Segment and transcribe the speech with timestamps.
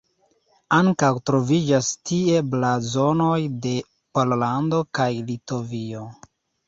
[0.75, 3.75] Ankaŭ troviĝas tie blazonoj de
[4.17, 6.03] Pollando kaj Litovio.